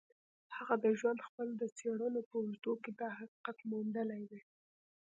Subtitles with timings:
[0.57, 4.41] هغه د خپل ژوند د څېړنو په اوږدو کې دا حقیقت موندلی دی